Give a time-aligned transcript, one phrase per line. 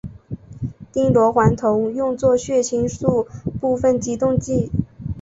[0.91, 3.27] 丁螺环酮用作血清素
[3.59, 4.71] 部分激动剂。